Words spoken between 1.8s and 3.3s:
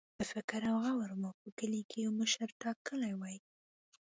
کې یو مشر ټاکلی